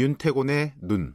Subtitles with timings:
[0.00, 1.12] 윤태곤의 눈.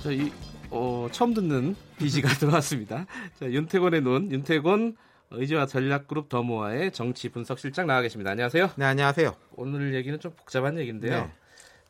[0.00, 0.30] 자, 이,
[0.70, 3.06] 어, 처음 듣는 비지가 들어왔습니다.
[3.40, 4.96] 자, 윤태곤의 눈, 윤태곤
[5.32, 8.30] 의지와 전략그룹 더모아의 정치 분석실장 나와 계십니다.
[8.30, 8.70] 안녕하세요.
[8.76, 9.34] 네, 안녕하세요.
[9.56, 11.24] 오늘 얘기는 좀 복잡한 얘기인데요.
[11.24, 11.32] 네.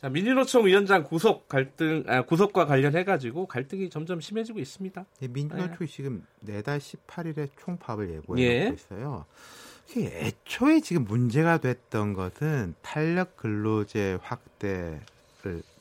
[0.00, 5.04] 자, 민주노총 위원장 구속 갈등, 아, 구속과 관련해 가지고 갈등이 점점 심해지고 있습니다.
[5.22, 8.72] 예, 민주노총이 지금 내달 18일에 총파업을 예고해 예.
[8.72, 9.24] 있어요.
[9.96, 15.00] 애초에 지금 문제가 됐던 것은 탄력 근로제 확대를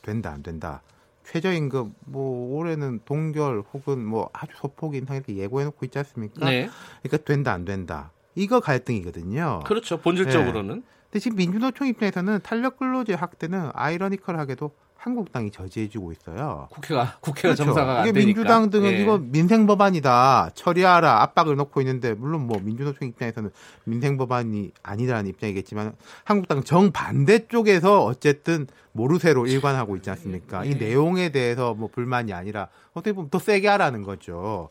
[0.02, 0.82] 된다 안 된다.
[1.26, 6.50] 최저임금 뭐 올해는 동결 혹은 뭐 아주 소폭 인상 이렇게 예고해 놓고 있지 않습니까?
[6.50, 6.70] 네.
[7.04, 8.12] 그러니까 된다 안 된다.
[8.34, 9.60] 이거 갈등이거든요.
[9.66, 9.98] 그렇죠.
[10.00, 10.82] 본질적으로는.
[10.82, 16.68] 근 데 지금 민주노총 입장에서는 탄력 근로제 확대는 아이러니컬하게도 한국당이 저지해주고 있어요.
[16.72, 17.66] 국회가, 국회가 그렇죠.
[17.66, 18.26] 정상화가 안 이게 되니까.
[18.26, 18.98] 민주당 등은 예.
[19.02, 23.52] 이거 민생 법안이다 처리하라 압박을 놓고 있는데 물론 뭐 민주노총 입장에서는
[23.86, 25.94] 민생 법안이 아니라는 입장이겠지만
[26.26, 30.66] 한국당 정 반대 쪽에서 어쨌든 모르쇠로 일관하고 있지 않습니까?
[30.66, 30.76] 이 예.
[30.76, 34.70] 내용에 대해서 뭐 불만이 아니라 어떻게 보면 더 세게 하라는 거죠.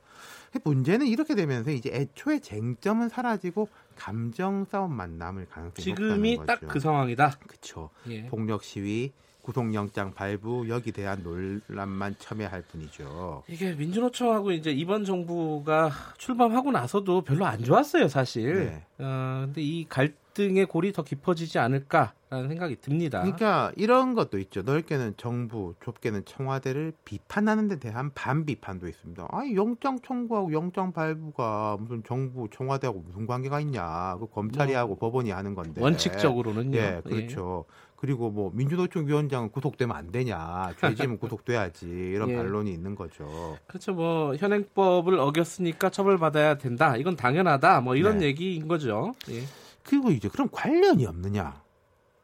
[0.65, 6.73] 문제는 이렇게 되면서 이제 애초에 쟁점은 사라지고 감정 싸움만 남을 가능성이 지금이 높다는 딱 거죠.
[6.73, 7.31] 그 상황이다.
[7.47, 7.91] 그렇죠.
[8.09, 8.27] 예.
[8.27, 13.45] 폭력 시위, 구속영장 발부 여기 대한 논란만 첨예할 뿐이죠.
[13.49, 18.67] 이게 민주노총하고 이제 이번 정부가 출범하고 나서도 별로 안 좋았어요, 사실.
[18.67, 18.85] 네.
[18.99, 23.21] 어, 근데 이 갈 등의 골이 더 깊어지지 않을까라는 생각이 듭니다.
[23.23, 24.61] 그러니까 이런 것도 있죠.
[24.61, 29.29] 넓게는 정부, 좁게는 청와대를 비판하는 데 대한 반비판도 있습니다.
[29.31, 34.19] 아니 영장 청구하고 영장 발부가 무슨 정부, 청와대하고 무슨 관계가 있냐?
[34.21, 35.81] 그 검찰이 뭐, 하고 법원이 하는 건데.
[35.81, 36.77] 원칙적으로는요.
[36.77, 37.65] 예, 그렇죠.
[37.97, 40.75] 그리고 뭐 민주노총 위원장은 구속되면 안 되냐?
[40.79, 42.37] 죄지면 구속돼야지 이런 예.
[42.37, 43.57] 반론이 있는 거죠.
[43.67, 43.95] 그렇죠.
[43.95, 46.99] 뭐 현행법을 어겼으니까 처벌받아야 된다.
[46.99, 47.81] 이건 당연하다.
[47.81, 48.27] 뭐 이런 네.
[48.27, 49.15] 얘기인 거죠.
[49.31, 49.41] 예.
[49.87, 51.63] 그리고 이제 그럼 관련이 없느냐?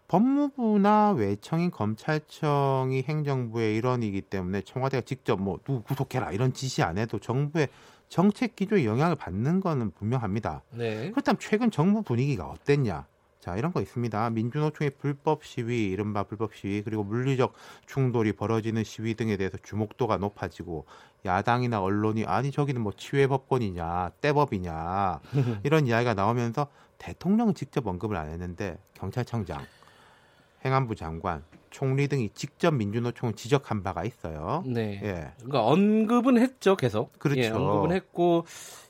[0.08, 7.18] 법무부나 외청인 검찰청이 행정부의 일원이기 때문에 청와대가 직접 뭐 누구 구속해라 이런 지시 안 해도
[7.18, 7.68] 정부의
[8.10, 10.64] 정책 기조에 영향을 받는 거는 분명합니다.
[10.72, 11.10] 네.
[11.12, 13.06] 그렇다면 최근 정부 분위기가 어땠냐?
[13.42, 14.30] 자, 이런 거 있습니다.
[14.30, 17.54] 민주노총의 불법 시위, 이른바 불법 시위, 그리고 물리적
[17.86, 20.86] 충돌이 벌어지는 시위 등에 대해서 주목도가 높아지고,
[21.25, 25.19] 야당이나 언론이, 아니, 저기는 뭐 치외 법권이냐, 떼법이냐,
[25.64, 29.66] 이런 이야기가 나오면서 대통령은 직접 언급을 안 했는데, 경찰청장,
[30.64, 34.62] 행안부 장관, 총리 등이 직접 민주노총을 지적한 바가 있어요.
[34.66, 35.00] 네.
[35.02, 35.30] 예.
[35.38, 37.18] 그러니까 언급은 했죠, 계속.
[37.18, 37.40] 그렇죠.
[37.40, 38.44] 예, 언급은 했고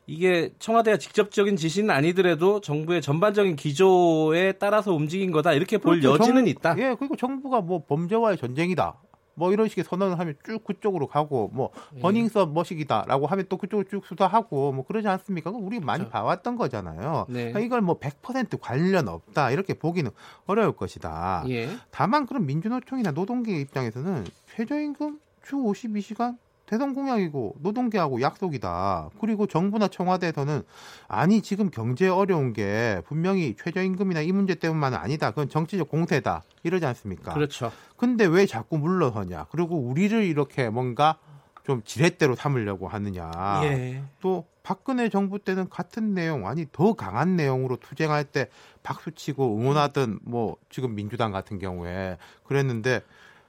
[0.06, 6.20] 이게 청와대가 직접적인 지시는 아니더라도 정부의 전반적인 기조에 따라서 움직인 거다 이렇게 볼 그렇죠.
[6.20, 6.74] 여지는 정- 있다.
[6.78, 8.94] 예, 그리고 정부가 뭐 범죄와의 전쟁이다.
[9.34, 12.00] 뭐 이런 식의 선언을 하면 쭉 그쪽으로 가고 뭐 예.
[12.00, 15.50] 버닝썬 머시기다라고 하면 또 그쪽으로 쭉 수사하고 뭐 그러지 않습니까?
[15.50, 16.12] 그거 우리 많이 그렇죠.
[16.12, 17.26] 봐왔던 거잖아요.
[17.28, 17.34] 네.
[17.44, 20.10] 그러니까 이걸 뭐 100% 관련 없다 이렇게 보기는
[20.46, 21.44] 어려울 것이다.
[21.48, 21.68] 예.
[21.90, 26.36] 다만 그럼 민주노총이나 노동계 입장에서는 최저임금 주 52시간
[26.72, 29.10] 대선 공약이고 노동계하고 약속이다.
[29.20, 30.62] 그리고 정부나 청와대에서는
[31.06, 35.28] 아니 지금 경제 어려운 게 분명히 최저임금이나 이 문제 때문만은 아니다.
[35.32, 36.42] 그건 정치적 공세다.
[36.62, 37.34] 이러지 않습니까?
[37.34, 37.70] 그렇죠.
[37.98, 39.48] 근데 왜 자꾸 물러서냐?
[39.50, 41.18] 그리고 우리를 이렇게 뭔가
[41.62, 43.30] 좀 지렛대로 삼으려고 하느냐?
[43.64, 44.02] 예.
[44.22, 48.48] 또 박근혜 정부 때는 같은 내용 아니 더 강한 내용으로 투쟁할 때
[48.82, 53.02] 박수치고 응원하던 뭐 지금 민주당 같은 경우에 그랬는데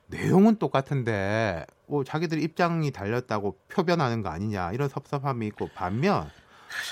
[0.08, 6.30] 내용은 똑같은데 뭐 자기들 입장이 달렸다고 표변하는 거 아니냐 이런 섭섭함이 있고 반면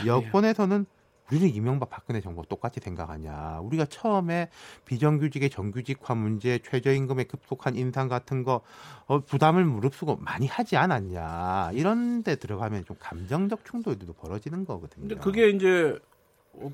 [0.06, 0.86] 여권에서는
[1.32, 3.60] 우리는 이명박 박근혜 정부 똑같이 생각하냐.
[3.62, 4.50] 우리가 처음에
[4.84, 8.62] 비정규직의 정규직화 문제, 최저임금의 급속한 인상 같은 거
[9.06, 11.72] 어, 부담을 무릅쓰고 많이 하지 않았냐.
[11.74, 15.08] 이런 데 들어가면 좀 감정적 충돌도 벌어지는 거거든요.
[15.08, 15.98] 근데 그게 이제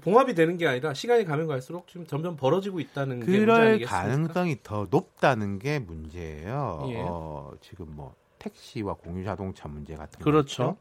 [0.01, 3.87] 봉합이 되는 게 아니라 시간이 가면 갈수록 지금 점점 벌어지고 있다는 게 문제 아니겠습니까?
[4.01, 6.85] 가능성이 더 높다는 게 문제예요.
[6.89, 6.95] 예.
[7.07, 10.63] 어, 지금 뭐 택시와 공유 자동차 문제 같은 거 그렇죠.
[10.63, 10.77] 있죠.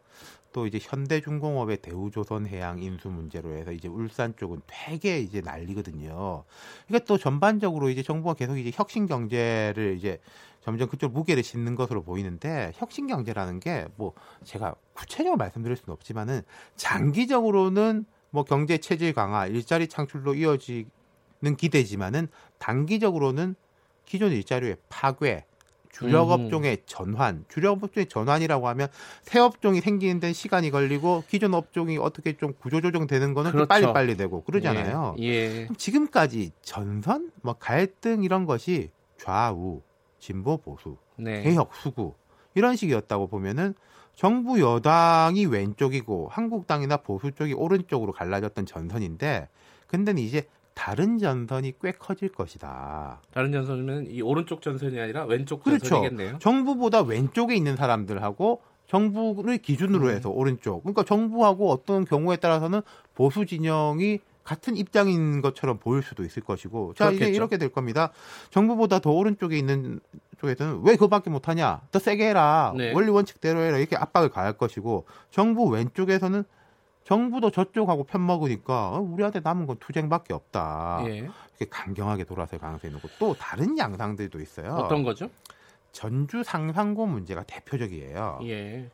[0.52, 6.44] 또 이제 현대중공업의 대우조선해양 인수 문제로 해서 이제 울산 쪽은 되게 이제 난리거든요.
[6.86, 10.18] 그러니까 또 전반적으로 이제 정부가 계속 이제 혁신 경제를 이제
[10.62, 14.14] 점점 그쪽 무게를 싣는 것으로 보이는데 혁신 경제라는 게 뭐
[14.44, 16.40] 제가 구체적으로 말씀드릴 수는 없지만은
[16.76, 20.86] 장기적으로는 뭐 경제 체질 강화, 일자리 창출로 이어지는
[21.56, 22.28] 기대지만은
[22.58, 23.54] 단기적으로는
[24.04, 25.44] 기존 일자리의 파괴,
[25.90, 26.32] 주력 음.
[26.32, 28.88] 업종의 전환, 주력 업종의 전환이라고 하면
[29.22, 33.68] 새 업종이 생기는 데는 시간이 걸리고 기존 업종이 어떻게 좀 구조 조정되는 거는 좀 그렇죠.
[33.68, 35.16] 빨리 빨리 되고 그러잖아요.
[35.20, 35.24] 예.
[35.24, 35.68] 예.
[35.78, 39.80] 지금까지 전선, 뭐 갈등 이런 것이 좌우,
[40.18, 41.42] 진보 보수, 네.
[41.42, 42.14] 개혁 수구
[42.56, 43.74] 이런 식이었다고 보면은
[44.16, 49.48] 정부 여당이 왼쪽이고 한국당이나 보수 쪽이 오른쪽으로 갈라졌던 전선인데
[49.86, 53.20] 근데는 이제 다른 전선이 꽤 커질 것이다.
[53.32, 55.86] 다른 전선은 이 오른쪽 전선이 아니라 왼쪽 그렇죠.
[55.86, 56.38] 전선이겠네요.
[56.38, 60.10] 정부보다 왼쪽에 있는 사람들하고 정부를 기준으로 음.
[60.10, 60.82] 해서 오른쪽.
[60.82, 62.80] 그러니까 정부하고 어떤 경우에 따라서는
[63.14, 66.94] 보수 진영이 같은 입장인 것처럼 보일 수도 있을 것이고.
[66.94, 67.36] 자, 이제 그렇겠죠.
[67.36, 68.12] 이렇게 될 겁니다.
[68.50, 69.98] 정부보다 더 오른쪽에 있는
[70.40, 71.80] 쪽에서는 왜 그거밖에 못하냐?
[71.90, 72.72] 더 세게 해라.
[72.76, 72.92] 네.
[72.94, 73.76] 원리 원칙대로 해라.
[73.78, 75.04] 이렇게 압박을 가할 것이고.
[75.30, 76.44] 정부 왼쪽에서는
[77.02, 81.02] 정부도 저쪽하고 편먹으니까 어, 우리한테 남은 건 투쟁밖에 없다.
[81.06, 81.16] 예.
[81.18, 84.74] 이렇게 강경하게 돌아설 가능성이 있고 또 다른 양상들도 있어요.
[84.74, 85.28] 어떤 거죠?
[85.90, 88.40] 전주 상상고 문제가 대표적이에요.
[88.44, 88.90] 예.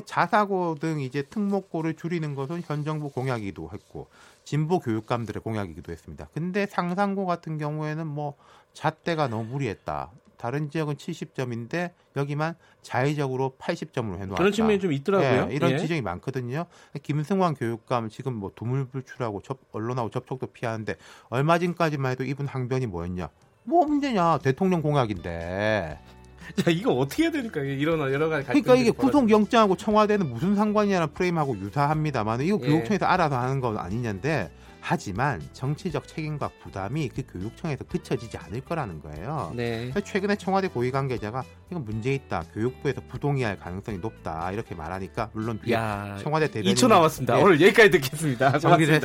[0.00, 4.08] 자사고 등 이제 특목고를 줄이는 것은 현 정부 공약이기도 했고
[4.44, 6.28] 진보 교육감들의 공약이기도 했습니다.
[6.32, 8.34] 근데 상상고 같은 경우에는 뭐
[8.72, 10.10] 잣대가 너무 무리했다.
[10.42, 14.34] 다른 지역은 70점인데 여기만 자의적으로 80점으로 해놓았다.
[14.34, 15.48] 그런 측면이 좀 있더라고요.
[15.50, 15.78] 예, 이런 예.
[15.78, 16.66] 지적이 많거든요.
[17.00, 20.96] 김승환 교육감 지금 뭐 두물불출하고 접, 언론하고 접촉도 피하는데
[21.28, 23.28] 얼마 전까지만 해도 이분 항변이 뭐였냐?
[23.62, 24.38] 뭐 문제냐?
[24.38, 26.00] 대통령 공약인데.
[26.56, 31.56] 자, 이거 어떻게 해야 되니까 이런 여러 가지 그러니까 이게 구속영장하고 청와대는 무슨 상관이냐는 프레임하고
[31.58, 32.66] 유사합니다만 이거 예.
[32.66, 34.50] 교육청에서 알아서 하는 건 아니냐인데
[34.84, 39.52] 하지만 정치적 책임과 부담이 그 교육청에서 그쳐지지 않을 거라는 거예요.
[39.54, 39.92] 네.
[40.04, 42.42] 최근에 청와대 고위 관계자가 이건 문제 있다.
[42.52, 44.50] 교육부에서 부동의할 가능성이 높다.
[44.50, 46.18] 이렇게 말하니까 물론 야.
[46.20, 47.38] 청와대 대변인 2초 남았습니다.
[47.38, 47.42] 예.
[47.42, 48.58] 오늘 여기까지 듣겠습니다.
[48.58, 49.02] 정리를.